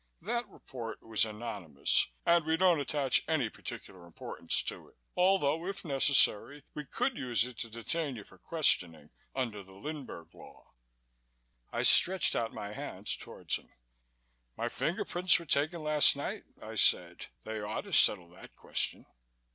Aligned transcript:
That 0.23 0.49
report 0.49 1.03
was 1.03 1.25
anonymous 1.25 2.07
and 2.25 2.43
we 2.43 2.57
don't 2.57 2.79
attach 2.79 3.21
any 3.27 3.49
particular 3.51 4.07
importance 4.07 4.63
to 4.63 4.87
it, 4.89 4.97
although 5.15 5.67
if 5.67 5.85
necessary 5.85 6.63
we 6.73 6.85
could 6.85 7.17
use 7.17 7.45
it 7.45 7.59
to 7.59 7.69
detain 7.69 8.15
you 8.15 8.23
for 8.23 8.39
questioning 8.39 9.11
under 9.35 9.61
the 9.61 9.75
Lindbergh 9.75 10.33
Law." 10.33 10.71
I 11.71 11.83
stretched 11.83 12.35
out 12.35 12.51
my 12.51 12.71
hands 12.73 13.15
toward 13.15 13.51
him. 13.51 13.71
"My 14.57 14.69
fingerprints 14.69 15.37
were 15.37 15.45
taken 15.45 15.83
last 15.83 16.15
night," 16.15 16.45
I 16.59 16.73
said. 16.73 17.27
"They 17.43 17.61
ought 17.61 17.81
to 17.81 17.93
settle 17.93 18.29
that 18.29 18.55
question." 18.55 19.05